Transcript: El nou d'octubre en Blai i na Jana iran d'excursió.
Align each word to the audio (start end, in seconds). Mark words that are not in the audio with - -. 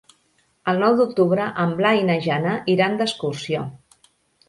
El 0.73 0.81
nou 0.83 0.95
d'octubre 1.01 1.47
en 1.65 1.77
Blai 1.83 2.01
i 2.05 2.09
na 2.09 2.17
Jana 2.31 2.57
iran 2.77 3.01
d'excursió. 3.03 3.67